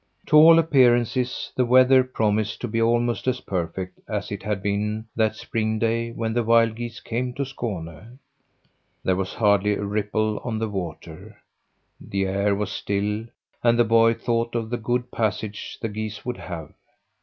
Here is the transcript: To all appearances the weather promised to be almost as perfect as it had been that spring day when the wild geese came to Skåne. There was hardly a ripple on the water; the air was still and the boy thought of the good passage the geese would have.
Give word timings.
To 0.25 0.35
all 0.35 0.57
appearances 0.57 1.51
the 1.55 1.63
weather 1.63 2.03
promised 2.03 2.59
to 2.61 2.67
be 2.67 2.81
almost 2.81 3.27
as 3.27 3.41
perfect 3.41 3.99
as 4.09 4.31
it 4.31 4.41
had 4.41 4.63
been 4.63 5.05
that 5.15 5.35
spring 5.35 5.77
day 5.77 6.11
when 6.11 6.33
the 6.33 6.41
wild 6.43 6.73
geese 6.73 6.99
came 6.99 7.35
to 7.35 7.43
Skåne. 7.43 8.17
There 9.03 9.15
was 9.15 9.35
hardly 9.35 9.75
a 9.75 9.83
ripple 9.83 10.39
on 10.43 10.57
the 10.57 10.69
water; 10.69 11.39
the 11.99 12.25
air 12.25 12.55
was 12.55 12.71
still 12.71 13.27
and 13.63 13.77
the 13.77 13.83
boy 13.85 14.15
thought 14.15 14.55
of 14.55 14.71
the 14.71 14.77
good 14.77 15.11
passage 15.11 15.77
the 15.81 15.87
geese 15.89 16.25
would 16.25 16.37
have. 16.37 16.73